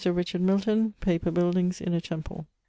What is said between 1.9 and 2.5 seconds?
Temple.